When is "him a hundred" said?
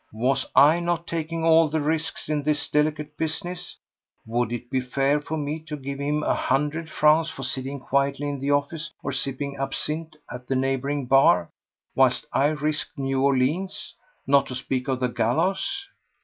5.99-6.89